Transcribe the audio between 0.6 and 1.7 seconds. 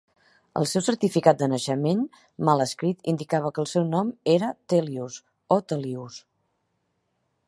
seu certificat de